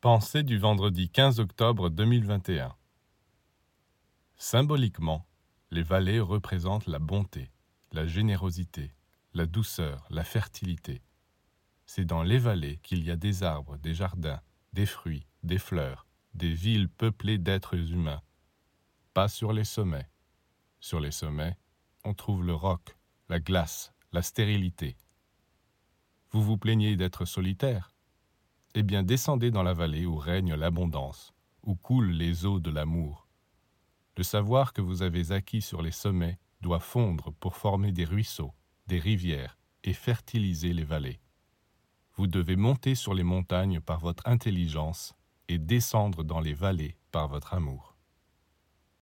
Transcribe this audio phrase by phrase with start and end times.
[0.00, 2.74] Pensée du vendredi 15 octobre 2021
[4.38, 5.26] Symboliquement,
[5.70, 7.50] les vallées représentent la bonté,
[7.92, 8.94] la générosité,
[9.34, 11.02] la douceur, la fertilité.
[11.84, 14.40] C'est dans les vallées qu'il y a des arbres, des jardins,
[14.72, 18.22] des fruits, des fleurs, des villes peuplées d'êtres humains.
[19.12, 20.08] Pas sur les sommets.
[20.78, 21.58] Sur les sommets,
[22.04, 22.96] on trouve le roc,
[23.28, 24.96] la glace, la stérilité.
[26.30, 27.92] Vous vous plaignez d'être solitaire?
[28.74, 31.34] Eh bien descendez dans la vallée où règne l'abondance,
[31.64, 33.26] où coulent les eaux de l'amour.
[34.16, 38.52] Le savoir que vous avez acquis sur les sommets doit fondre pour former des ruisseaux,
[38.86, 41.20] des rivières et fertiliser les vallées.
[42.16, 45.14] Vous devez monter sur les montagnes par votre intelligence
[45.48, 47.89] et descendre dans les vallées par votre amour.